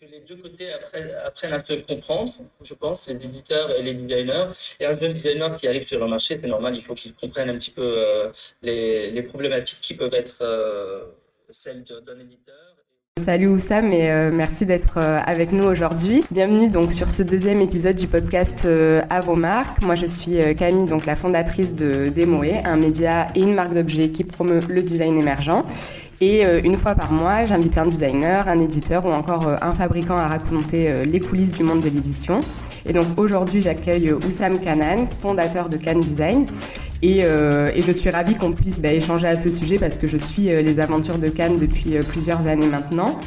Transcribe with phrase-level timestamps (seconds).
[0.00, 4.46] que les deux côtés apprennent, à se comprendre, je pense, les éditeurs et les designers.
[4.78, 7.50] Et un jeune designer qui arrive sur le marché, c'est normal, il faut qu'il comprenne
[7.50, 8.30] un petit peu euh,
[8.62, 11.02] les, problématiques qui peuvent être euh,
[11.50, 12.54] celles d'un éditeur.
[13.22, 16.24] Salut Oussam et euh, merci d'être avec nous aujourd'hui.
[16.30, 18.66] Bienvenue donc sur ce deuxième épisode du podcast
[19.10, 19.82] À vos marques.
[19.82, 24.08] Moi je suis Camille, donc la fondatrice de Demoe, un média et une marque d'objets
[24.08, 25.66] qui promeut le design émergent.
[26.22, 29.72] Et euh, une fois par mois, j'invite un designer, un éditeur ou encore euh, un
[29.72, 32.40] fabricant à raconter euh, les coulisses du monde de l'édition.
[32.84, 36.44] Et donc aujourd'hui, j'accueille Oussam Kanan, fondateur de Can Design.
[37.02, 40.44] Et, je suis ravie qu'on puisse bah, échanger à ce sujet parce que je suis
[40.44, 43.18] les aventures de Cannes depuis plusieurs années maintenant.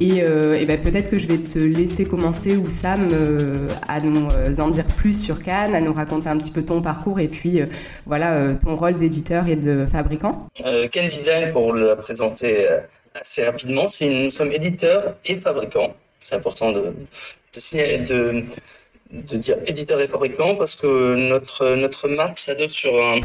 [0.00, 4.54] Et, euh, ben, peut-être que je vais te laisser commencer, Oussam, euh, à nous euh,
[4.58, 7.60] en dire plus sur Cannes, à nous raconter un petit peu ton parcours et puis
[8.06, 10.48] voilà ton rôle d'éditeur et de fabricant.
[10.90, 12.66] Cannes Design, pour le présenter
[13.14, 15.94] assez rapidement, c'est nous sommes éditeurs et fabricants.
[16.20, 16.94] C'est important de,
[17.54, 18.44] de, de,
[19.10, 23.20] de dire éditeur et fabricant parce que notre notre marque s'adosse sur un,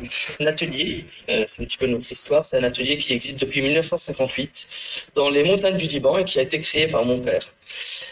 [0.45, 1.05] atelier.
[1.29, 2.45] Euh, c'est un petit peu notre histoire.
[2.45, 6.43] C'est un atelier qui existe depuis 1958 dans les montagnes du Liban et qui a
[6.43, 7.43] été créé par mon père.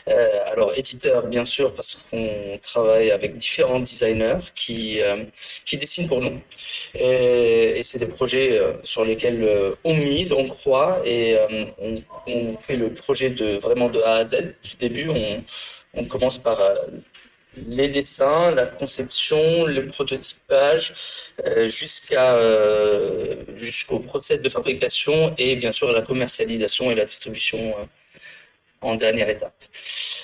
[0.07, 5.23] Euh, alors éditeur bien sûr parce qu'on travaille avec différents designers qui euh,
[5.65, 6.39] qui dessinent pour nous
[6.95, 11.37] et, et c'est des projets euh, sur lesquels euh, on mise, on croit et
[11.79, 15.09] on, on, fait le projet de vraiment de A à Z du début.
[15.09, 15.43] On
[15.93, 16.57] on commence par
[17.57, 20.93] les dessins, la conception, le prototypage,
[21.45, 27.59] euh, jusqu'à euh, jusqu'au process de fabrication et bien sûr la commercialisation et la distribution
[27.77, 27.85] euh,
[28.81, 29.53] en dernière étape.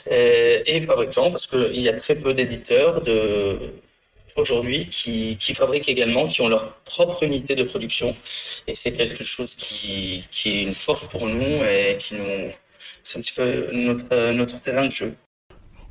[0.09, 3.59] et fabricant parce qu'il y a très peu d'éditeurs de
[4.35, 8.15] aujourd'hui qui, qui fabriquent également, qui ont leur propre unité de production
[8.67, 12.51] et c'est quelque chose qui, qui est une force pour nous et qui nous
[13.03, 15.15] c'est un petit peu notre, notre terrain de jeu.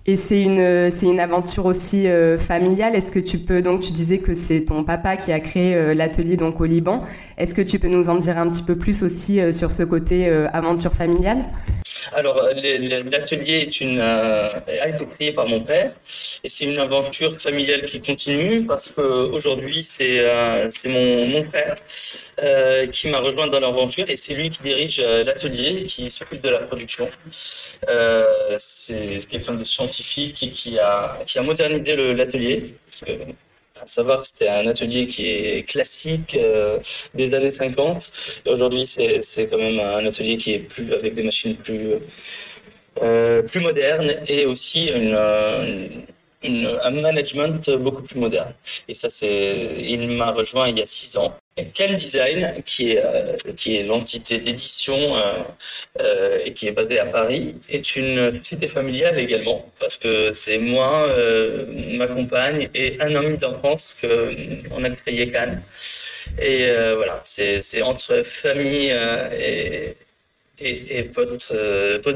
[0.09, 2.95] Et c'est une, c'est une aventure aussi euh, familiale.
[2.95, 5.95] Est-ce que tu peux, donc tu disais que c'est ton papa qui a créé euh,
[5.95, 7.03] l'atelier donc au Liban.
[7.39, 9.83] Est-ce que tu peux nous en dire un petit peu plus aussi euh, sur ce
[9.83, 11.39] côté aventure familiale?
[12.15, 12.43] Alors,
[13.11, 15.93] l'atelier est une a été créé par mon père
[16.45, 20.25] et c'est une aventure familiale qui continue parce que aujourd'hui c'est
[20.71, 21.77] c'est mon mon frère
[22.43, 26.51] euh, qui m'a rejoint dans l'aventure et c'est lui qui dirige l'atelier, qui s'occupe de
[26.51, 27.09] la production.
[27.89, 32.75] Euh, c'est quelqu'un de scientifique et qui a qui a modernisé l'atelier
[33.87, 36.79] savoir que c'était un atelier qui est classique euh,
[37.15, 38.43] des années 50.
[38.47, 41.95] Et aujourd'hui, c'est, c'est quand même un atelier qui est plus avec des machines plus
[43.03, 45.17] euh, plus modernes et aussi une,
[46.43, 48.55] une, un management beaucoup plus moderne.
[48.89, 51.35] Et ça, c'est, il m'a rejoint il y a six ans.
[51.57, 55.43] Can Design, qui est euh, qui est l'entité d'édition euh,
[56.01, 60.59] euh, et qui est basée à Paris, est une société familiale également parce que c'est
[60.59, 61.09] moi,
[61.95, 64.35] ma compagne et un ami d'enfance que
[64.71, 65.63] on a créé Cannes.
[66.39, 68.95] Et voilà, c'est entre famille
[69.39, 69.97] et
[70.59, 71.53] et, et potes,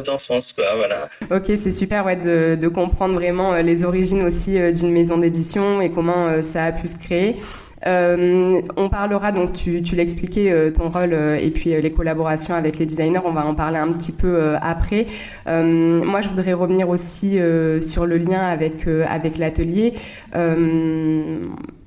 [0.03, 1.09] d'enfance, quoi, voilà.
[1.31, 5.91] Ok, c'est super ouais, de, de comprendre vraiment les origines aussi d'une maison d'édition et
[5.91, 7.37] comment ça a pu se créer.
[7.87, 12.55] Euh, on parlera, donc tu, tu l'expliquais, euh, ton rôle euh, et puis les collaborations
[12.55, 15.07] avec les designers, on va en parler un petit peu après.
[15.47, 17.39] moi, je voudrais revenir aussi
[17.81, 19.95] sur le lien avec l'atelier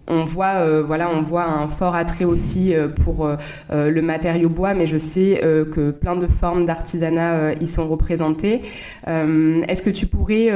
[0.08, 3.38] on voit euh, voilà on voit un fort attrait aussi euh, pour euh,
[3.70, 5.42] le matériau bois mais je sais
[5.72, 8.62] que plein de formes d'artisanat y sont représentées.
[9.06, 10.50] Est-ce que tu pourrais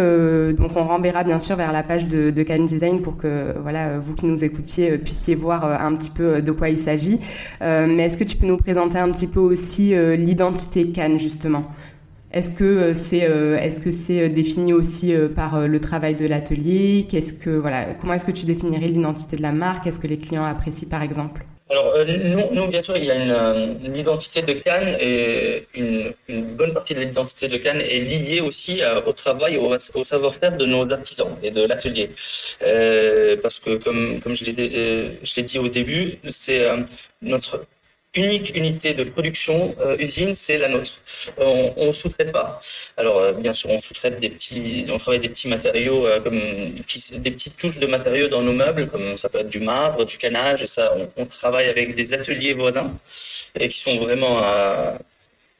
[0.54, 3.98] donc on renverra bien sûr vers la page de, de Can Design pour que voilà
[4.00, 7.20] vous qui nous écoutiez puissiez voir un petit peu de quoi il s'agit.
[7.62, 11.64] Mais est-ce que tu peux nous présenter un petit peu aussi l'identité Can justement?
[12.38, 16.28] Est-ce que euh, c'est euh, est-ce que c'est euh, défini aussi par le travail de
[16.28, 17.08] l'atelier?
[17.10, 19.88] Qu'est-ce que voilà Comment est-ce que tu définirais l'identité de la marque?
[19.88, 21.44] Est-ce que les clients apprécient par exemple?
[21.70, 21.94] Alors,
[22.54, 26.14] nous, bien sûr, il y a une, identité de Cannes et une,
[26.56, 30.66] bonne partie de l'identité de Cannes est liée aussi au travail, au, au savoir-faire de
[30.66, 32.10] nos artisans et de l'atelier.
[33.42, 36.66] parce que, comme, comme je l'ai dit au début, c'est
[37.22, 37.66] notre
[38.16, 41.02] unique unité de production euh, usine, c'est la nôtre.
[41.38, 42.60] On, on sous-traite pas.
[42.98, 46.40] Alors euh, bien sûr, on sous-traite des petits, on travaille des petits matériaux euh, comme
[46.40, 50.18] des petites touches de matériaux dans nos meubles, comme ça peut être du marbre, du
[50.18, 52.92] canage, et ça, on, on travaille avec des ateliers voisins
[53.60, 54.42] et qui sont vraiment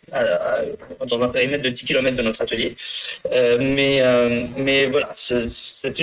[0.10, 2.76] dans un périmètre de 10 km de notre atelier.
[3.32, 5.98] Euh, mais, euh, mais voilà, ce, cet,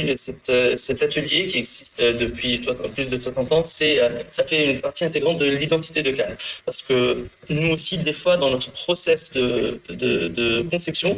[0.77, 2.59] cet, atelier qui existe depuis
[2.95, 6.37] plus de 60 ans, c'est, ça fait une partie intégrante de l'identité de Cannes.
[6.65, 11.17] Parce que nous aussi, des fois, dans notre process de, de, de conception,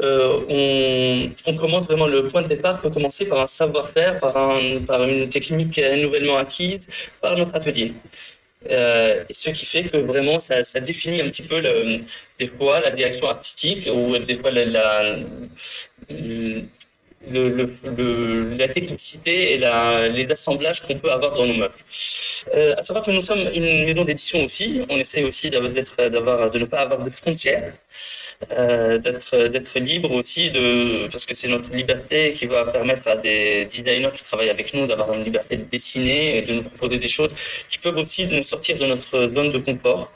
[0.00, 4.36] euh, on, on, commence vraiment, le point de départ peut commencer par un savoir-faire, par,
[4.36, 6.88] un, par une technique nouvellement acquise,
[7.20, 7.92] par notre atelier.
[8.70, 12.00] Euh, ce qui fait que vraiment ça, ça définit un petit peu le,
[12.38, 15.16] des fois la direction artistique ou des fois la, la,
[17.30, 21.74] le, le, la technicité et la, les assemblages qu'on peut avoir dans nos meubles.
[22.54, 24.82] Euh, à savoir que nous sommes une maison d'édition aussi.
[24.88, 27.72] On essaie aussi d'être, d'avoir, de ne pas avoir de frontières,
[28.50, 33.64] euh, d'être, libre aussi de, parce que c'est notre liberté qui va permettre à des
[33.66, 37.08] designers qui travaillent avec nous d'avoir une liberté de dessiner et de nous proposer des
[37.08, 37.34] choses
[37.70, 40.12] qui peuvent aussi nous sortir de notre zone de confort.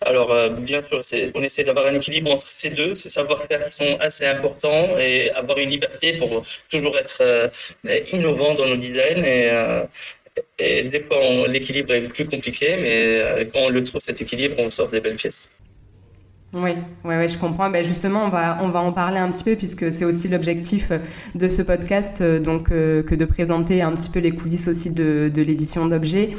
[0.00, 1.00] Alors, euh, bien sûr,
[1.34, 5.30] on essaie d'avoir un équilibre entre ces deux, ces savoir-faire qui sont assez importants et
[5.30, 7.48] avoir une liberté pour toujours être euh,
[8.12, 9.50] innovant dans nos designs et,
[10.58, 14.70] et des fois l'équilibre est plus compliqué, mais quand on le trouve cet équilibre, on
[14.70, 15.50] sort des belles pièces.
[16.52, 16.70] Oui,
[17.04, 17.70] ouais, ouais, je comprends.
[17.70, 20.90] Ben justement, on va, on va en parler un petit peu puisque c'est aussi l'objectif
[21.36, 25.86] de ce podcast, donc que de présenter un petit peu les coulisses aussi de, l'édition
[25.86, 26.30] d'objets.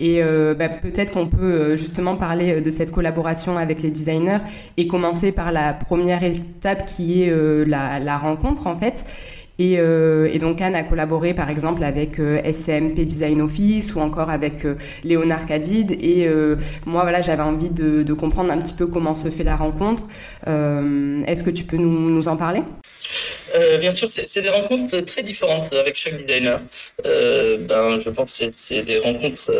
[0.00, 4.38] Et euh, ben, peut-être qu'on peut justement parler de cette collaboration avec les designers
[4.76, 9.04] et commencer par la première étape qui est la rencontre en fait.
[9.60, 14.00] Et, euh, et, donc Anne a collaboré par exemple avec euh, SCMP Design Office ou
[14.00, 15.98] encore avec euh, Léonard Cadide.
[16.00, 19.56] Et euh, moi voilà, j'avais envie de, comprendre un petit peu comment se fait la
[19.56, 20.04] rencontre.
[20.48, 22.62] Euh, est-ce que tu peux nous, en parler?
[23.80, 26.58] Bien sûr, c'est des rencontres très différentes avec chaque designer.
[27.04, 29.52] ben, je pense que c'est des rencontres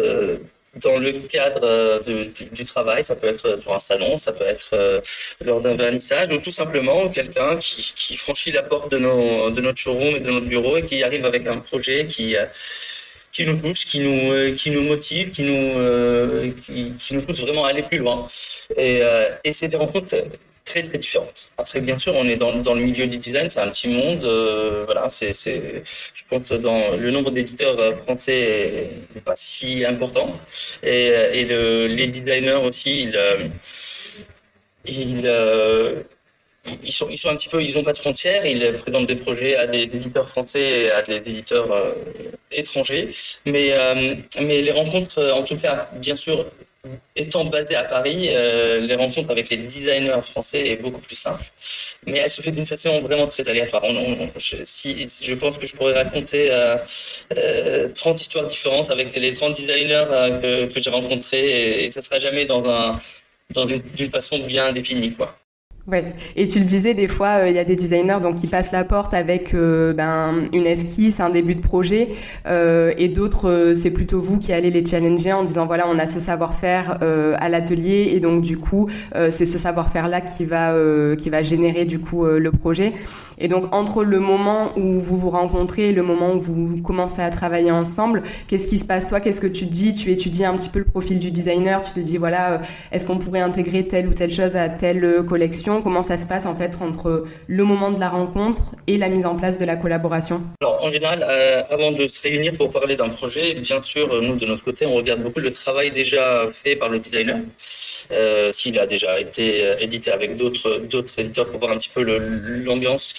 [0.76, 2.00] dans le cadre euh,
[2.52, 5.00] du, travail, ça peut être sur un salon, ça peut être euh,
[5.44, 10.20] lors d'un vernissage, ou tout simplement quelqu'un qui, franchit la porte de, notre showroom et
[10.20, 12.46] de notre bureau et qui arrive avec un projet qui euh,
[13.40, 17.98] nous touche, qui nous motive, qui nous qui, qui, nous pousse vraiment à aller plus
[17.98, 18.26] loin.
[18.76, 19.00] Et,
[19.44, 20.08] et c'est des rencontres
[20.64, 21.50] très très différentes.
[21.58, 24.24] Après, bien sûr, on est dans, dans le milieu du design, c'est un petit monde.
[24.24, 25.82] Euh, voilà, c'est, c'est,
[26.14, 30.28] je pense que dans le nombre d'éditeurs euh, français n'est pas si important.
[30.82, 33.18] Et, euh, et le, les designers aussi, ils,
[34.86, 35.32] ils,
[36.84, 38.44] ils sont, ils sont un petit peu, ils n'ont pas de frontières.
[38.46, 41.68] Ils présentent des projets à des éditeurs français et à des éditeurs
[42.52, 43.08] étrangers.
[43.46, 43.74] Mais,
[44.40, 46.46] mais les rencontres, en tout cas, bien sûr,
[47.14, 51.44] étant basé à Paris, euh, les rencontres avec les designers français est beaucoup plus simple.
[52.06, 53.82] Mais elle se fait d'une façon vraiment très aléatoire.
[54.36, 56.76] je, si, je pense que je pourrais raconter euh,
[57.36, 61.90] euh, 30 histoires différentes avec les 30 designers euh, que, que j'ai rencontrés et, et
[61.90, 62.98] ça sera jamais dans un
[63.50, 65.39] dans d'une façon bien définie, quoi.
[66.36, 68.72] Et tu le disais, des fois, euh, il y a des designers donc qui passent
[68.72, 72.08] la porte avec euh, ben, une esquisse, un début de projet,
[72.46, 76.06] euh, et d'autres, c'est plutôt vous qui allez les challenger en disant voilà, on a
[76.06, 78.88] ce savoir-faire à l'atelier, et donc du coup,
[79.30, 80.74] c'est ce savoir-faire-là qui va
[81.16, 82.92] qui va générer du coup le projet.
[83.40, 87.22] Et donc entre le moment où vous vous rencontrez et le moment où vous commencez
[87.22, 89.20] à travailler ensemble, qu'est-ce qui se passe toi?
[89.20, 89.94] Qu'est-ce que tu dis?
[89.94, 92.60] Tu étudies un petit peu le profil du designer, tu te dis voilà,
[92.92, 95.82] est-ce qu'on pourrait intégrer telle ou telle chose à telle collection?
[95.82, 99.26] Comment ça se passe en fait entre le moment de la rencontre et la mise
[99.26, 100.42] en place de la collaboration?
[100.60, 104.20] Alors en général, euh, avant de se réunir pour parler d'un projet, bien sûr, euh,
[104.20, 107.38] nous de notre côté, on regarde beaucoup le travail déjà fait par le designer,
[108.12, 112.02] euh, s'il a déjà été euh, édité avec d'autres éditeurs pour voir un petit peu
[112.64, 113.12] l'ambiance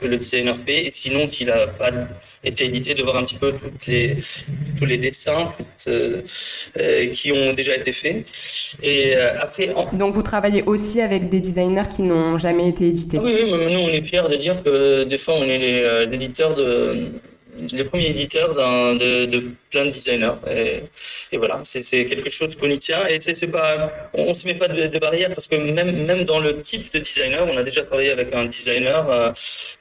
[0.00, 1.90] que le designer fait, et sinon s'il a pas
[2.44, 4.16] été édité, de voir un petit peu toutes les,
[4.78, 5.52] tous les dessins
[5.88, 6.22] euh,
[6.78, 8.24] euh, qui ont déjà été faits.
[8.82, 13.18] Et euh, après, Donc vous travaillez aussi avec des designers qui n'ont jamais été édités
[13.18, 17.08] Oui, oui, nous on est fiers de dire que des fois on est éditeurs de
[17.72, 20.34] les premiers éditeurs de, de, plein de designers.
[20.50, 20.82] Et,
[21.32, 23.06] et voilà, c'est quelque chose qu'on y tient.
[23.06, 26.24] Et c'est pas, on ne se met pas de, de barrières parce que même, même
[26.24, 29.32] dans le type de designer, on a déjà travaillé avec un designer, euh,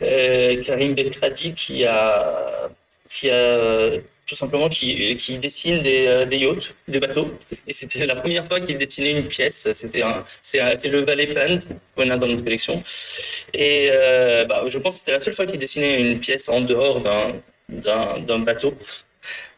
[0.02, 2.70] euh Karim Bekradi, qui a,
[3.10, 3.92] qui a
[4.28, 7.32] tout simplement qui, qui dessine des, euh, des yachts, des bateaux.
[7.68, 9.68] Et c'était la première fois qu'il dessinait une pièce.
[9.74, 10.04] C'était
[10.42, 11.60] c'est le Valley Pend
[11.96, 12.82] qu'on a dans notre collection.
[13.54, 16.62] Et euh, bah, je pense que c'était la seule fois qu'il dessinait une pièce en
[16.62, 17.34] dehors d'un
[17.70, 18.74] d'un bateau.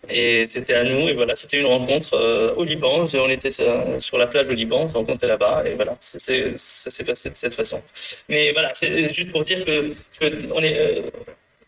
[0.10, 3.06] Et c'était à nous, et voilà, c'était une rencontre euh, au Liban.
[3.14, 7.04] On était sur la plage au Liban, on s'est rencontrés là-bas, et voilà, ça s'est
[7.04, 7.82] passé de cette façon.
[8.30, 9.94] Mais voilà, c'est juste pour dire que,
[10.54, 11.02] on est, euh,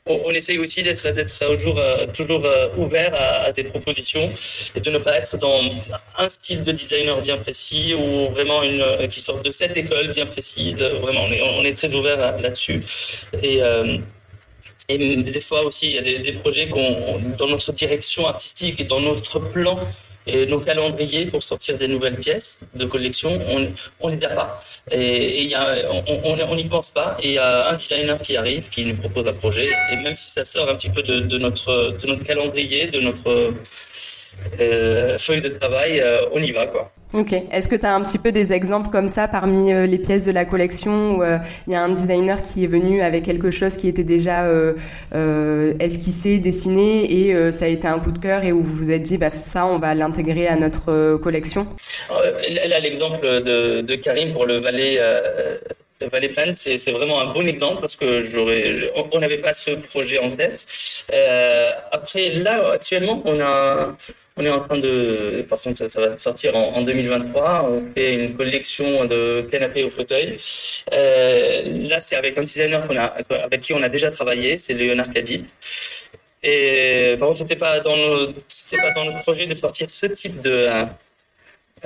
[0.09, 1.01] on, essaye aussi d'être
[1.47, 4.31] toujours, euh, euh, ouvert à, des propositions
[4.75, 5.61] et de ne pas être dans
[6.17, 10.09] un style de designer bien précis ou vraiment une euh, qui sort de cette école
[10.09, 10.77] bien précise.
[10.77, 12.81] Vraiment, on est, très ouvert là-dessus.
[13.43, 13.61] Et
[14.89, 18.79] et des fois aussi, il y a des, des projets qu'on, dans notre direction artistique
[18.81, 19.79] et dans notre plan
[20.31, 23.31] et nos calendriers pour sortir des nouvelles pièces de collection,
[23.99, 24.63] on n'y a pas.
[24.91, 25.53] Et,
[26.23, 27.17] on n'y pense pas.
[27.21, 29.69] Et il y a un designer qui arrive, qui nous propose un projet.
[29.91, 33.53] Et même si ça sort un petit peu de, notre, de notre calendrier, de notre
[35.17, 36.65] feuille de travail, euh, on y va.
[36.67, 36.91] quoi.
[37.13, 37.33] Ok.
[37.51, 40.25] Est-ce que tu as un petit peu des exemples comme ça parmi euh, les pièces
[40.25, 43.49] de la collection où euh, il y a un designer qui est venu avec quelque
[43.49, 48.43] chose qui était déjà euh, esquissé, dessiné et ça a été un coup de cœur
[48.43, 51.65] et où vous vous êtes dit bah, ça on va l'intégrer à notre collection?
[52.09, 54.99] Là l'exemple de, de, Karim pour le Valais.
[56.01, 59.71] Le Valais Planet, c'est vraiment un bon exemple parce que j'aurais, on n'avait pas ce
[59.71, 60.65] projet en tête.
[61.91, 63.97] après, là, actuellement, on a,
[64.39, 67.69] on est en train de, par contre, ça, va sortir en, 2023.
[67.69, 70.37] On fait une collection de canapés au fauteuil.
[70.93, 75.09] Euh, là, c'est avec un designer a, avec qui on a déjà travaillé, c'est Léonard
[75.09, 75.45] Cadid.
[76.41, 80.69] Et par contre, c'était pas dans pas dans notre projet de sortir ce type de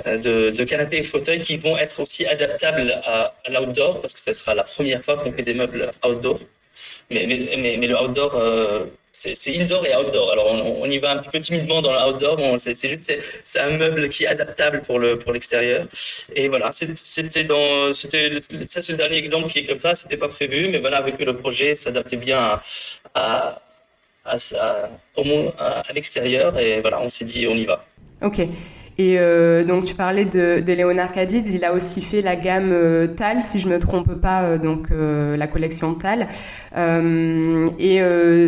[0.06, 4.20] de, de canapés et fauteuils qui vont être aussi adaptables à, à l'outdoor parce que
[4.20, 6.38] ce sera la première fois qu'on fait des meubles outdoor.
[7.10, 10.32] Mais, mais, mais, le outdoor, euh, c'est indoor et outdoor.
[10.32, 10.48] Alors
[10.80, 12.36] on, y va un petit peu timidement dans l'outdoor.
[12.58, 13.12] C'est juste
[13.44, 15.86] c'est un meuble qui est adaptable pour le pour l'extérieur.
[16.34, 19.94] Et voilà, c'était dans c'était ça c'est le dernier exemple qui est comme ça.
[19.94, 22.62] C'était pas prévu, mais voilà avec le projet s'adaptait bien à,
[23.14, 23.62] à,
[24.24, 24.36] à,
[25.58, 27.84] à, à l'extérieur et voilà on s'est dit on y va.
[28.20, 28.40] Ok.
[28.96, 32.70] Et euh, donc tu parlais de, de, Léonard Cadid, il a aussi fait la gamme
[32.72, 36.28] euh, Tal, si je me trompe pas, euh, donc euh, la collection Tal.
[36.76, 38.00] Euh, et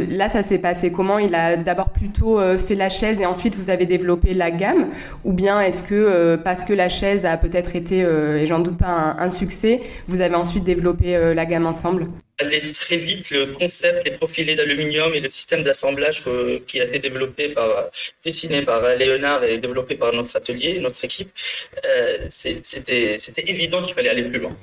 [0.09, 1.19] là, ça s'est passé comment?
[1.19, 4.87] Il a d'abord plutôt fait la chaise et ensuite vous avez développé la gamme,
[5.25, 8.87] ou bien est-ce que parce que la chaise a peut-être été, et j'en doute pas,
[9.19, 12.07] un, un, succès, vous avez ensuite développé la gamme ensemble?
[12.39, 16.23] Aller très vite le concept, les profilés d'aluminium et le système d'assemblage
[16.67, 17.91] qui a été développé par,
[18.25, 21.31] dessiné par Léonard et développé par notre atelier, notre équipe,
[21.85, 24.57] euh, c'était évident qu'il fallait aller plus loin,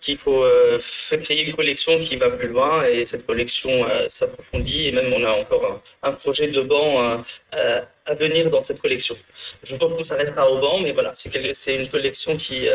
[0.00, 0.78] qu'il faut euh,
[1.24, 5.24] créer une collection qui va plus loin et cette collection euh, s'approfondit et même on
[5.24, 7.22] a encore un, projet de banc
[7.54, 9.16] euh, à venir dans cette collection.
[9.64, 12.68] Je pense qu'on s'arrêtera au banc, mais voilà, c'est une collection qui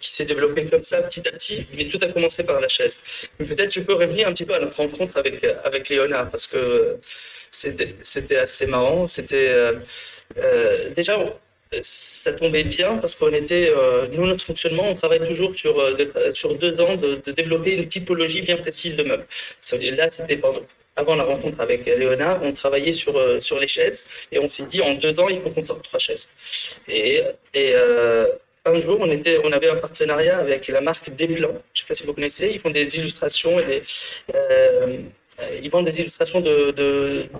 [0.00, 3.00] qui s'est développé comme ça petit à petit, mais tout a commencé par la chaise.
[3.38, 6.98] Peut-être je peux revenir un petit peu à notre rencontre avec, avec Léonard, parce que
[7.50, 9.06] c'était assez marrant.
[9.06, 9.72] C'était euh,
[10.38, 11.18] euh, déjà
[11.82, 15.74] ça tombait bien parce qu'on était, euh, nous, notre fonctionnement, on travaille toujours sur,
[16.32, 19.26] sur deux ans de, développer une typologie bien précise de meubles.
[19.96, 20.40] Là, c'était
[20.94, 24.80] avant la rencontre avec Léonard, on travaillait sur, sur les chaises et on s'est dit
[24.80, 26.28] en deux ans, il faut qu'on sorte trois chaises.
[26.88, 27.22] Et
[28.66, 31.62] un jour, on, était, on avait un partenariat avec la marque Desplans.
[31.72, 32.50] Je ne sais pas si vous connaissez.
[32.52, 33.82] Ils font des illustrations et
[34.34, 34.96] euh,
[35.62, 36.40] ils vendent des illustrations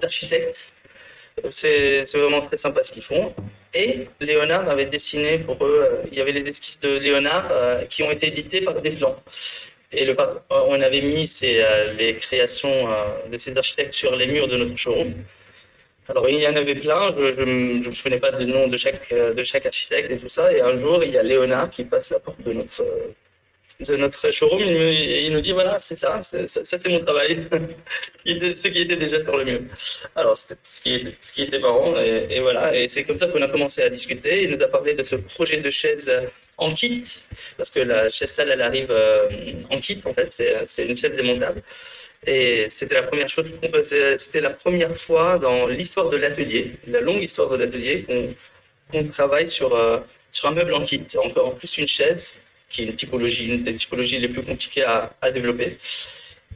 [0.00, 0.73] d'architectes.
[1.42, 3.35] De, c'est vraiment très sympa ce qu'ils font.
[3.75, 7.85] Et Léonard avait dessiné pour eux, euh, il y avait les esquisses de Léonard euh,
[7.85, 9.16] qui ont été éditées par Desplans.
[9.92, 10.09] Et
[10.50, 11.64] on avait mis ces,
[11.97, 12.88] les créations
[13.30, 15.14] de ces architectes sur les murs de notre showroom.
[16.08, 19.12] Alors il y en avait plein, je ne me souvenais pas du nom de chaque,
[19.12, 20.52] de chaque architecte et tout ça.
[20.52, 22.84] Et un jour, il y a Léonard qui passe la porte de notre,
[23.80, 24.60] de notre showroom.
[24.62, 27.46] Il, nous dit voilà, c'est ça, ça, c'est mon travail.
[28.25, 29.60] ce qui était déjà sur le mur.
[30.14, 31.94] Alors c'était ce qui, était, ce qui était marrant.
[31.98, 34.44] Et, voilà, et c'est comme ça qu'on a commencé à discuter.
[34.44, 36.10] Il nous a parlé de ce projet de chaise
[36.58, 37.02] en kit,
[37.56, 39.28] parce que la chaise elle arrive euh,
[39.70, 40.32] en kit en fait,
[40.64, 41.62] c'est une chaise démontable.
[42.26, 43.47] Et c'était la première chose,
[44.16, 48.04] c'était la première fois dans l'histoire de l'atelier, la longue histoire de l'atelier,
[48.90, 49.99] qu'on travaille sur, euh,
[50.33, 51.04] sur un meuble en kit.
[51.23, 52.37] Encore en plus une chaise,
[52.68, 55.78] qui est une typologie, une des typologies les plus compliquées à, à développer.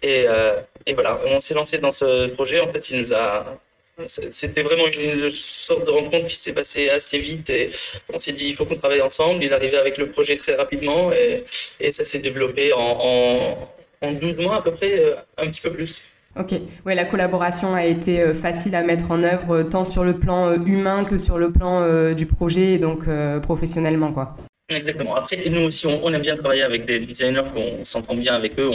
[0.03, 2.61] Et, euh, et, voilà, on s'est lancé dans ce projet.
[2.61, 3.61] En fait, il nous a,
[4.07, 7.71] c'était vraiment une sorte de rencontre qui s'est passée assez vite et
[8.13, 9.45] on s'est dit il faut qu'on travaille ensemble.
[9.45, 11.45] Il arrivé avec le projet très rapidement et,
[11.79, 13.71] et ça s'est développé en,
[14.03, 16.03] en 12 mois à peu près, euh, un petit peu plus.
[16.39, 16.53] Ok,
[16.87, 20.19] ouais, la collaboration a été euh, facile à mettre en œuvre euh, tant sur le
[20.19, 23.05] plan humain que sur le plan du projet et donc
[23.43, 24.37] professionnellement quoi.
[24.69, 25.17] Exactement.
[25.17, 28.71] Après, nous aussi, on, aime bien travailler avec des designers, qu'on s'entend bien avec eux.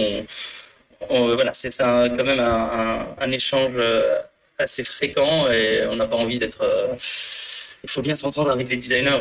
[1.10, 3.72] On, voilà, c'est quand même un, un, échange
[4.60, 6.66] assez fréquent et on n'a pas envie d'être
[7.86, 9.20] il faut bien s'entendre avec les designers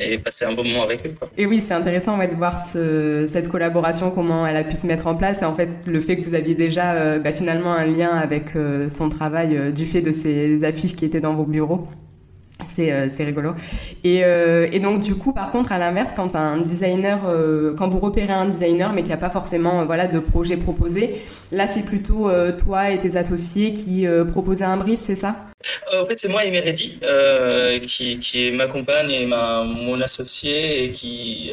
[0.00, 1.14] et passer un bon moment avec eux.
[1.36, 5.06] Et oui, c'est intéressant de voir ce, cette collaboration, comment elle a pu se mettre
[5.06, 8.10] en place, et en fait le fait que vous aviez déjà bah, finalement un lien
[8.10, 8.50] avec
[8.88, 11.88] son travail du fait de ces affiches qui étaient dans vos bureaux.
[12.78, 13.54] Euh, c'est rigolo.
[14.04, 17.88] Et, euh, et, donc du coup, par contre, à l'inverse, quand un designer, euh, quand
[17.88, 21.16] vous repérez un designer, mais qu'il n'y a pas forcément voilà de projet proposé,
[21.52, 25.36] là c'est plutôt toi et tes associés qui proposaient un brief, c'est ça?
[25.92, 26.98] En fait, c'est moi et Meredi
[27.86, 31.50] qui, qui est ma compagne et ma, mon associé et qui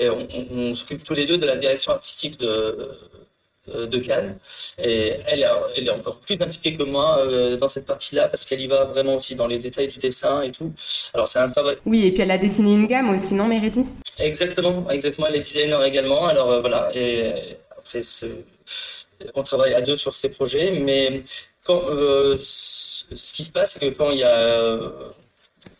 [0.00, 2.90] on, on s'occupe tous les deux de la direction artistique de
[3.68, 4.36] de Cannes.
[4.78, 5.46] Et elle est,
[5.76, 8.84] elle est encore plus impliquée que moi euh, dans cette partie-là parce qu'elle y va
[8.84, 10.72] vraiment aussi dans les détails du dessin et tout.
[11.14, 11.76] Alors c'est un travail.
[11.86, 13.84] Oui, et puis elle a dessiné une gamme aussi, non, Mériti
[14.18, 15.26] Exactement, exactement.
[15.28, 16.26] Elle est designer également.
[16.26, 16.90] Alors euh, voilà.
[16.94, 17.32] Et
[17.76, 18.00] après,
[19.34, 21.22] on travaille à deux sur ces projets, mais
[21.64, 24.78] quand ce qui se passe, c'est que quand il y a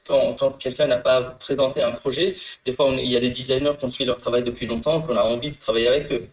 [0.07, 2.35] quand, quelqu'un n'a pas présenté un projet,
[2.65, 5.17] des fois, il y a des designers qui ont fait leur travail depuis longtemps, qu'on
[5.17, 6.27] a envie de travailler avec eux.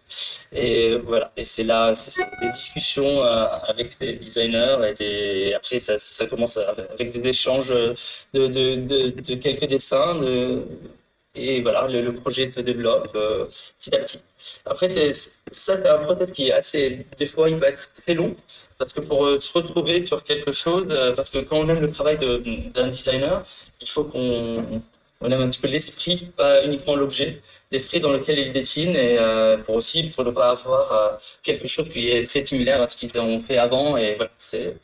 [0.52, 1.32] Et voilà.
[1.38, 7.12] Et c'est là, c'est des discussions euh, avec des designers et, après, ça, commence avec
[7.12, 7.74] des échanges
[8.34, 10.16] de, quelques dessins.
[10.16, 10.64] De,
[11.36, 13.46] et voilà, le, projet se développe euh,
[13.80, 14.20] petit à petit.
[14.66, 18.14] Après, c'est, ça, c'est un process qui est assez, des fois, il peut être très
[18.14, 18.36] long.
[18.84, 21.80] Parce que pour euh, se retrouver sur quelque chose, euh, parce que quand on aime
[21.80, 22.18] le travail
[22.76, 23.42] d'un designer,
[23.80, 24.82] il faut qu'on
[25.22, 29.18] on aime un petit peu l'esprit, pas uniquement l'objet, l'esprit dans lequel il dessine, et
[29.18, 32.98] euh, pour aussi pour ne pas avoir quelque chose qui est très similaire à ce
[32.98, 33.96] qu'ils ont fait avant.
[33.96, 34.76] Et voilà, c'est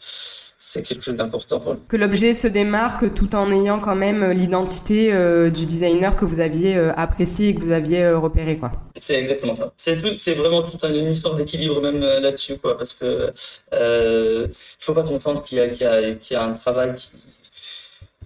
[0.62, 5.14] c'est quelque chose d'important pour Que l'objet se démarque tout en ayant quand même l'identité
[5.14, 8.70] euh, du designer que vous aviez euh, apprécié et que vous aviez euh, repéré, quoi.
[8.98, 9.72] C'est exactement ça.
[9.78, 13.32] C'est tout, c'est vraiment toute une histoire d'équilibre même là-dessus, quoi, parce que
[13.74, 14.48] euh,
[14.82, 17.10] faut pas confondre qu'il y a, qu'il y a, qu'il y a un travail qui,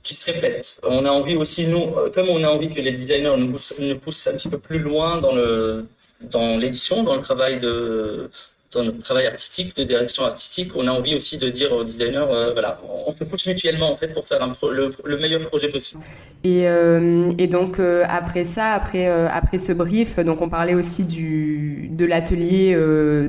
[0.02, 0.82] qui se répète.
[0.82, 4.00] On a envie aussi, nous, comme on a envie que les designers nous poussent, nous
[4.00, 5.86] poussent un petit peu plus loin dans le
[6.32, 8.30] dans l'édition, dans le travail de
[8.74, 12.26] dans notre travail artistique, de direction artistique, on a envie aussi de dire aux designers,
[12.30, 16.02] euh, voilà, on se pousse mutuellement en fait pour faire le, meilleur projet possible.
[16.44, 21.90] Et, euh, donc euh, après ça, après après ce brief, donc on parlait aussi du
[21.92, 22.76] de l'atelier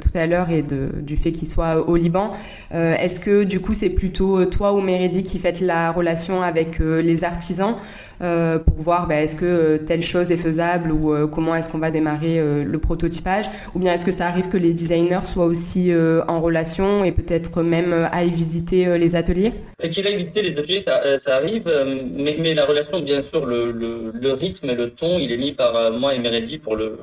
[0.00, 2.32] tout à l'heure et du fait qu'il soit au Liban.
[2.72, 7.24] Est-ce que du coup c'est plutôt toi ou Méridi qui faites la relation avec les
[7.24, 7.76] artisans?
[8.22, 11.68] Euh, pour voir bah, est-ce que euh, telle chose est faisable ou euh, comment est-ce
[11.68, 13.46] qu'on va démarrer le prototypage.
[13.74, 15.92] Ou bien est-ce que ça arrive que les designers soient aussi
[16.28, 19.52] en relation et peut-être même aillent visiter les ateliers?
[19.90, 21.70] Qu'ils aillent visiter les ateliers, ça, ça arrive,
[22.16, 25.36] mais, mais, la relation, bien sûr, le, le, le, rythme et le ton, il est
[25.36, 26.98] mis par moi et Meredi pour le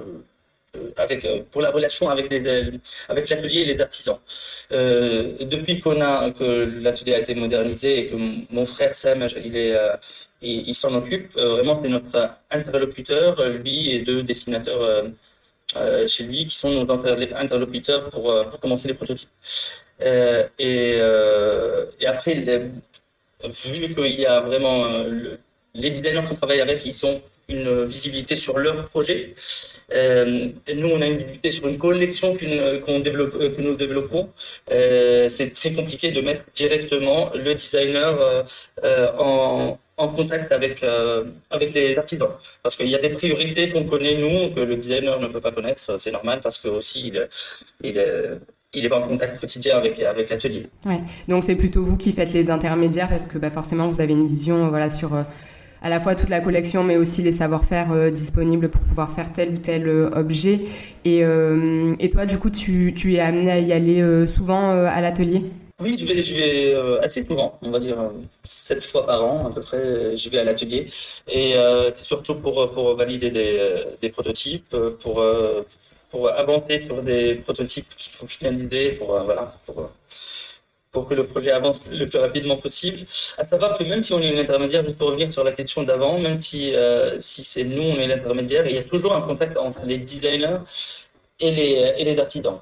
[0.97, 2.47] avec pour la relation avec les
[3.09, 4.19] avec l'atelier et les artisans.
[4.71, 8.15] Euh, depuis qu'on a que l'atelier a été modernisé et que
[8.51, 9.27] mon frère Sam
[10.41, 11.35] il s'en occupe.
[11.37, 15.03] Euh, vraiment, c'est notre interlocuteur, lui et deux dessinateurs euh,
[15.77, 19.29] euh, chez lui qui sont nos interlocuteurs pour, commencer les prototypes.
[20.59, 20.99] Et,
[22.07, 22.33] après,
[23.43, 24.85] vu qu'il y a vraiment
[25.73, 27.21] les designers qu'on travaille avec, ils ont
[27.51, 29.35] une visibilité sur leur projet.
[29.93, 32.37] Euh, nous, on a une visibilité sur une collection
[32.85, 34.29] qu'on développe, que nous développons.
[34.71, 38.45] Euh, c'est très compliqué de mettre directement le designer
[38.83, 42.29] euh, en, contact avec, euh, avec les artisans.
[42.63, 45.51] Parce qu'il y a des priorités qu'on connaît, nous, que le designer ne peut pas
[45.51, 45.99] connaître.
[45.99, 47.27] C'est normal parce que aussi, il,
[48.73, 50.67] il, est pas en contact quotidien avec, avec l'atelier.
[50.85, 51.01] Ouais.
[51.27, 54.27] Donc, c'est plutôt vous qui faites les intermédiaires parce que bah, forcément, vous avez une
[54.27, 55.23] vision voilà, sur euh,
[55.81, 59.33] à la fois toute la collection, mais aussi les savoir-faire euh, disponibles pour pouvoir faire
[59.33, 60.61] tel ou tel objet.
[61.05, 61.23] Et,
[61.99, 65.41] et toi, du coup, tu, tu es amené à y aller souvent à l'atelier?
[65.83, 68.09] Oui, je vais, je vais euh, assez souvent, on va dire euh,
[68.43, 70.85] sept fois par an à peu près, je vais à l'atelier.
[71.27, 75.25] Et euh, c'est surtout pour, pour valider des, des prototypes, pour,
[76.11, 79.89] pour avancer sur des prototypes qu'il faut finaliser, pour, voilà, pour,
[80.91, 82.99] pour que le projet avance le plus rapidement possible.
[83.37, 85.83] À savoir que même si on est une intermédiaire, je peux revenir sur la question
[85.83, 86.73] d'avant, même si,
[87.19, 90.57] si c'est nous, on est l'intermédiaire, il y a toujours un contact entre les designers
[91.39, 92.59] et les, et les artisans.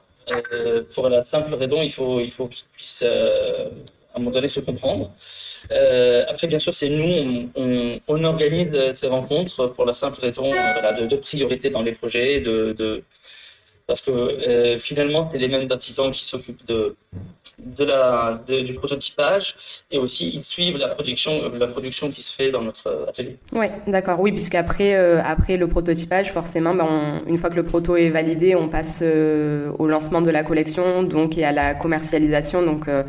[0.54, 3.70] Euh, pour la simple raison, il faut, il faut qu'ils puissent euh,
[4.14, 5.12] à un moment donné se comprendre.
[5.72, 10.50] Euh, après, bien sûr, c'est nous, on, on, organise ces rencontres pour la simple raison
[10.52, 13.04] voilà, de, de, priorité dans les projets, de, de
[13.90, 16.96] parce que finalement, c'est les mêmes artisans qui s'occupent de,
[18.62, 19.56] du prototypage
[19.90, 23.38] et aussi ils suivent la production, la production qui se fait dans notre atelier.
[23.52, 24.20] Oui, d'accord.
[24.20, 28.56] Oui, puisqu'après euh, après le prototypage, forcément, ben, une fois que le proto est validé,
[28.56, 32.62] on passe euh, au lancement de la collection donc, et à la commercialisation.
[32.62, 33.02] Donc, euh,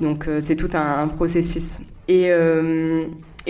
[0.00, 1.78] donc c'est tout un, processus.
[2.08, 2.32] Et,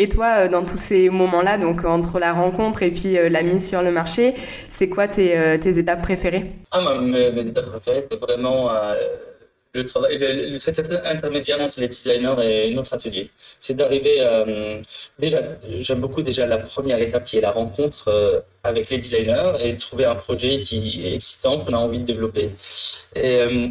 [0.01, 3.83] Et toi, dans tous ces moments-là, donc entre la rencontre et puis la mise sur
[3.83, 4.35] le marché,
[4.71, 6.53] c'est quoi tes, tes, étapes préférées?
[6.71, 8.71] Ah, mes, mes étapes préférées, c'est vraiment
[9.75, 10.17] le travail,
[11.05, 13.31] intermédiaire entre les designers et notre atelier.
[13.61, 14.81] C'est d'arriver, euh,
[15.19, 15.41] déjà,
[15.81, 19.77] j'aime beaucoup déjà la première étape qui est la rencontre euh, avec les designers et
[19.77, 22.51] trouver un projet qui est excitant, qu'on a envie de développer.
[23.17, 23.69] Euh,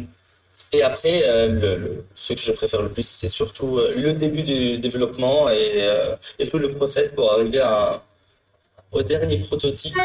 [0.72, 5.48] et après, le, ce que je préfère le plus, c'est surtout le début du développement
[5.50, 5.88] et,
[6.38, 7.62] et, tout le process pour arriver
[8.92, 9.96] au dernier prototype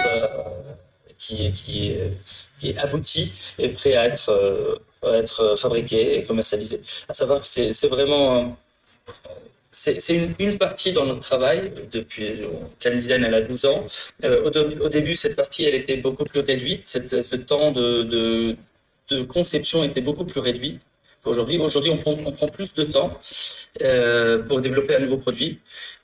[1.18, 1.96] qui,
[2.64, 6.82] est abouti et prêt à être euh, fabriqué et commercialisé.
[7.10, 8.58] À savoir que c'est vraiment
[9.72, 12.42] c'est une, partie dans notre travail depuis
[12.80, 13.86] Design elle a 12 ans.
[14.24, 14.50] Euh,
[14.80, 16.84] au, début, cette partie, elle était beaucoup plus réduite.
[16.86, 18.56] Cette, ce temps de,
[19.18, 20.80] de, conception était beaucoup plus réduit.
[21.26, 23.18] Aujourd'hui, aujourd'hui, on prend, on prend plus de temps
[23.82, 25.60] euh, pour développer un nouveau produit.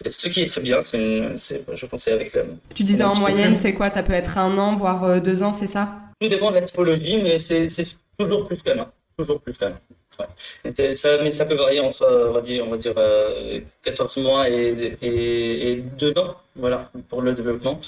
[0.05, 2.33] ce qui est très bien, c'est, je pensais avec.
[2.33, 2.43] La,
[2.73, 3.89] tu disais en moyenne, c'est quoi?
[3.89, 5.89] Ça peut être un an, voire euh, deux ans, c'est ça?
[6.21, 7.67] Tout dépend de la typologie, mais c'est
[8.17, 8.85] Toujours plus quand même.
[9.17, 9.53] Toujours plus.
[9.61, 10.93] Ouais.
[10.93, 12.93] Ça, mais ça peut varier entre, on va dire, on va dire
[13.83, 17.79] 14 euh, mois et, et, et 2 ans voilà, pour le développement.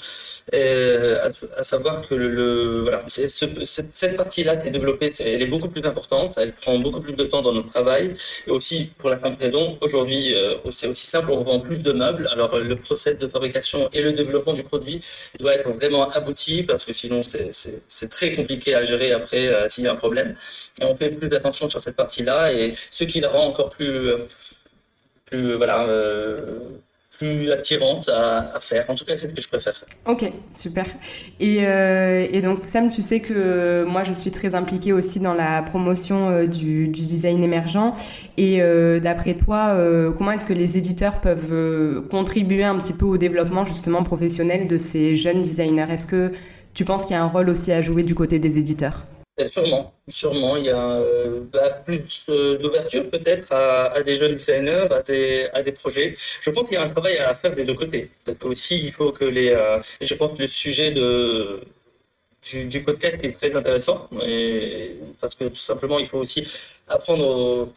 [0.52, 1.16] Et
[1.56, 5.84] à, savoir que le, voilà, c'est cette, partie-là qui est développée, elle est beaucoup plus
[5.84, 8.14] importante, elle prend beaucoup plus de temps dans notre travail.
[8.46, 11.92] Et aussi, pour la simple raison, aujourd'hui, euh, c'est aussi simple, on vend plus de
[11.92, 12.28] meubles.
[12.32, 15.00] Alors, le process de fabrication et le développement du produit
[15.38, 19.84] doit être vraiment abouti parce que sinon, c'est très compliqué à gérer après euh, s'il
[19.84, 20.34] y a un problème.
[20.80, 24.08] Et on fait plus d'attention sur cette partie-là et ce qui la rend encore plus,
[24.08, 24.18] euh,
[25.26, 25.86] plus voilà,
[27.22, 28.84] plus attirante à, faire.
[28.88, 29.88] En tout cas, c'est ce que je préfère faire.
[30.06, 30.86] Ok, super.
[31.40, 35.62] Et, euh, donc, Sam, tu sais que moi, je suis très impliquée aussi dans la
[35.62, 37.94] promotion euh, du, design émergent.
[38.36, 39.76] Et euh, d'après toi,
[40.16, 44.78] comment est-ce que les éditeurs peuvent contribuer un petit peu au développement justement professionnel de
[44.78, 45.86] ces jeunes designers?
[45.90, 46.32] Est-ce que
[46.74, 49.04] tu penses qu'il y a un rôle aussi à jouer du côté des éditeurs?
[49.50, 54.88] Sûrement, sûrement, il y a euh, bah, plus euh, d'ouverture peut-être à, des jeunes designers,
[54.90, 56.14] à des, à des projets.
[56.42, 58.10] Je pense qu'il y a un travail à faire des deux côtés.
[58.24, 59.48] Parce que aussi, il faut que les...
[59.50, 61.62] Euh, je pense que le sujet de,
[62.42, 64.08] du, du podcast est très intéressant.
[64.22, 66.46] Et, parce que tout simplement, il faut aussi
[66.86, 67.72] apprendre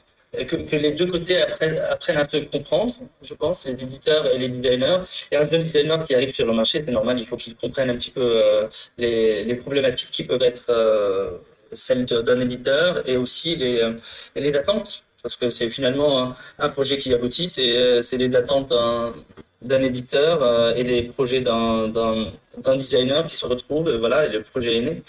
[0.48, 4.50] que, que, les deux côtés apprennent, à se comprendre, je pense, les éditeurs et les
[4.50, 5.00] designers.
[5.32, 7.90] Et un jeune designer qui arrive sur le marché, c'est normal, il faut qu'il comprenne
[7.90, 8.68] un petit peu euh,
[8.98, 11.38] les, problématiques qui peuvent être euh,
[11.74, 13.94] celles d'un éditeur et aussi les, euh,
[14.36, 15.04] les attentes.
[15.24, 18.72] Parce que c'est finalement un, projet qui aboutit, c'est les attentes
[19.66, 22.32] d'un éditeur euh, et les projets d'un
[22.76, 25.02] designer qui se retrouvent, et voilà, et le projet est né.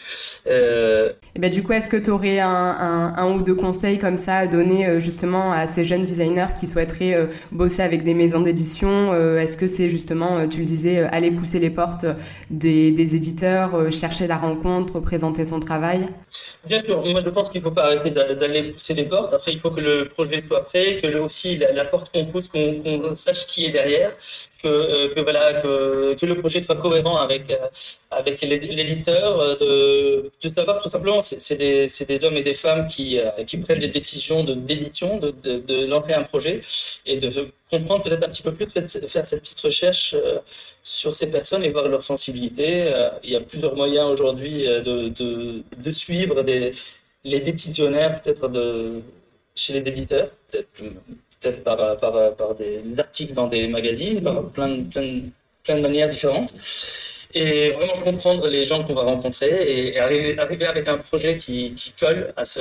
[0.46, 1.12] Euh...
[1.34, 4.16] Et ben, du coup, est-ce que tu aurais un, un, un, ou deux conseils comme
[4.16, 8.14] ça à donner euh, justement à ces jeunes designers qui souhaiteraient euh, bosser avec des
[8.14, 12.06] maisons d'édition Est-ce que c'est justement, tu le disais, aller pousser les portes
[12.50, 16.06] des, des éditeurs, chercher la rencontre, présenter son travail?
[16.66, 19.32] Bien sûr, moi je pense qu'il ne faut pas arrêter d'aller pousser les portes.
[19.32, 22.24] Après, il faut que le projet soit prêt, que le, aussi la, la porte qu'on
[22.26, 24.12] pousse, qu'on sache qui est derrière
[24.62, 27.56] que, euh, que, voilà, que, que, le projet soit cohérent avec, euh,
[28.10, 32.88] avec l'éditeur, euh, de, de savoir tout simplement, c'est des, des hommes et des femmes
[32.88, 36.60] qui, qui prennent des décisions d'édition, de, de, de, lancer un projet
[37.04, 40.14] et de comprendre peut-être un petit peu plus, faire cette petite recherche
[40.82, 42.92] sur ces personnes et voir leur sensibilité.
[43.24, 46.42] Il y a plusieurs moyens aujourd'hui de, de, de, suivre
[47.24, 49.00] les décisionnaires peut-être de,
[49.54, 50.68] chez les éditeurs, peut-être
[51.40, 55.20] peut-être par, par, par des, articles dans des magazines, par plein, plein,
[55.64, 56.54] plein de manières différentes.
[57.34, 61.74] Et vraiment comprendre les gens qu'on va rencontrer et, arriver, arriver, avec un projet qui,
[61.74, 62.60] qui colle à, ce,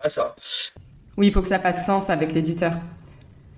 [0.00, 0.34] à ça.
[1.16, 2.72] Oui, il faut que ça fasse sens avec l'éditeur.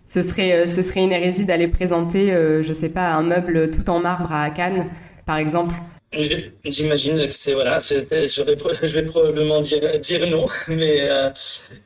[0.09, 3.71] Ce serait, euh, ce serait une hérésie d'aller présenter, euh, je sais pas, un meuble
[3.71, 4.89] tout en marbre à Cannes,
[5.25, 5.75] par exemple,
[6.13, 11.31] J'imagine que c'est voilà, je vais probablement dire dire non, mais euh,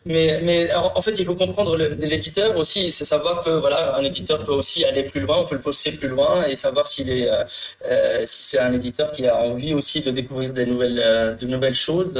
[0.06, 4.42] mais mais en, fait il faut comprendre l'éditeur aussi, c'est savoir que voilà un éditeur
[4.42, 7.28] peut aussi aller plus loin, on peut le pousser plus loin et savoir s'il est
[7.28, 7.44] euh,
[7.84, 11.74] euh, si c'est un éditeur qui a envie aussi de découvrir des nouvelles de nouvelles
[11.74, 12.14] choses.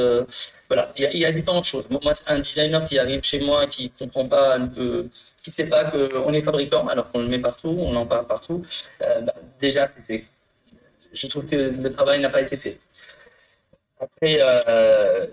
[0.69, 1.87] voilà, il y, a, il y a différentes choses.
[1.88, 5.09] Moi, un designer qui arrive chez moi qui comprend pas que
[5.43, 8.62] qui sait pas qu'on est fabricant alors qu'on le met partout, on en parle partout.
[9.01, 10.25] Bah, déjà c'était
[11.14, 12.79] je trouve que le travail n'a pas été fait.
[14.00, 15.27] Après, euh,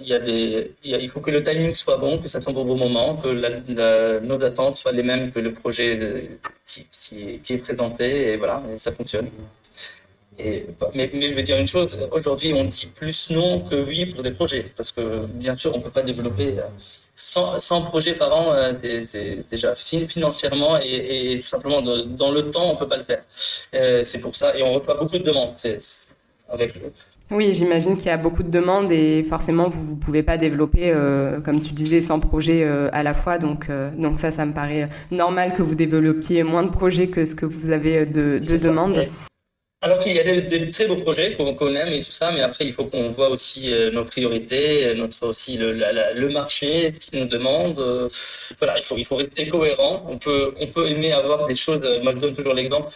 [0.84, 3.30] il, faut que le timing soit bon, que ça tombe au bon moment, que
[4.20, 6.30] nos attentes soient les mêmes que le projet
[6.66, 9.30] qui, est présenté, et voilà, et ça fonctionne.
[10.38, 10.66] Mais,
[10.96, 14.32] mais, je vais dire une chose, aujourd'hui on dit plus non que oui pour des
[14.32, 16.56] projets, parce que bien sûr on ne peut pas développer
[17.16, 22.52] 100, 100 projets par an, euh, c'est déjà financièrement et, et, tout simplement dans le
[22.52, 23.24] temps, on peut pas le faire.
[23.76, 25.54] Euh, c'est pour ça et on reçoit beaucoup de demandes.
[26.50, 26.74] avec
[27.32, 30.92] oui, j'imagine qu'il y a beaucoup de demandes et forcément vous ne pouvez pas développer,
[30.92, 33.38] euh, comme tu disais, 100 projets euh, à la fois.
[33.38, 37.26] Donc, euh, donc ça, ça me paraît normal que vous développiez moins de projets que
[37.26, 39.08] ce que vous avez de, de demandes.
[39.84, 42.66] Alors qu'il y a des, très beaux projets qu'on aime et tout ça, mais après
[42.66, 47.26] il faut qu'on voit aussi nos priorités, notre aussi le, le marché, ce qu'il nous
[47.28, 47.80] demande.
[48.60, 50.06] voilà, il faut il faut rester cohérent.
[50.08, 51.82] On peut on peut aimer avoir des choses.
[52.04, 52.90] Moi je donne toujours l'exemple.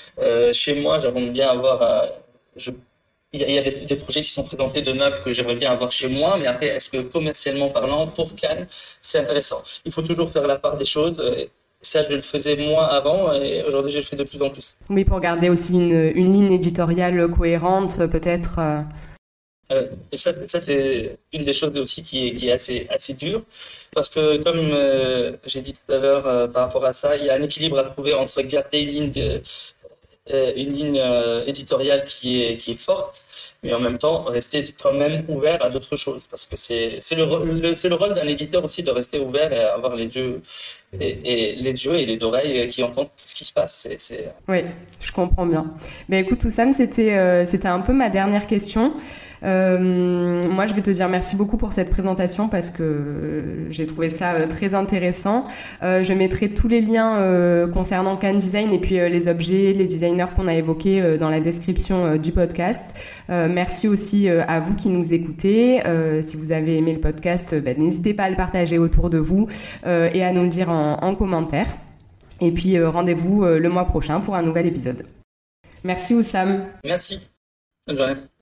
[0.54, 2.08] chez moi, j'aimerais bien avoir.
[2.56, 2.72] je
[3.36, 6.08] il y a, des, projets qui sont présentés de meubles que j'aimerais bien avoir chez
[6.08, 8.68] moi, mais après, est-ce que commercialement parlant, pour Cannes,
[9.02, 11.18] c'est intéressant Il faut toujours faire la part des choses.
[11.86, 14.76] Ça, je le faisais moins avant et aujourd'hui, je le fais de plus en plus.
[14.90, 18.56] Oui, pour garder aussi une, ligne éditoriale cohérente, peut-être.
[18.58, 18.82] Euh.
[19.72, 23.14] Euh, et ça, ça c'est une des choses aussi qui est, qui est assez, assez
[23.14, 23.44] dure,
[23.94, 27.30] parce que comme euh, j'ai dit tout à l'heure par rapport à ça, il y
[27.30, 29.42] a un équilibre à trouver entre garder une ligne
[30.28, 33.24] une ligne euh, éditoriale qui est, qui est forte,
[33.64, 36.24] mais en même temps rester quand même ouvert à d'autres choses.
[36.30, 39.96] Parce que c'est le, c'est le rôle d'un éditeur aussi de rester ouvert et avoir
[39.96, 40.42] les yeux
[41.00, 43.88] et, les yeux et les oreilles qui entendent tout ce qui se passe.
[43.98, 44.64] C'est, Oui,
[45.00, 45.74] je comprends bien.
[46.10, 48.94] Mais écoute, Oussam, c'était, euh, c'était un peu ma dernière question.
[49.46, 54.10] Euh, moi, je vais te dire merci beaucoup pour cette présentation parce que j'ai trouvé
[54.10, 55.46] ça euh, très intéressant.
[55.84, 56.96] Euh, je mettrai tous les liens
[57.74, 62.18] concernant Can Design et puis les objets, les designers qu'on a évoqués dans la description
[62.18, 62.96] du podcast.
[63.30, 65.82] merci aussi à vous qui nous écoutez.
[66.22, 69.48] si vous avez aimé le podcast, ben, n'hésitez pas à le partager autour de vous
[69.86, 71.68] et à nous le dire en, en commentaire.
[72.42, 75.06] Et puis rendez-vous le mois prochain pour un nouvel épisode.
[75.84, 76.66] Merci Oussam.
[76.84, 77.20] Merci.
[77.88, 78.26] Bonne journée.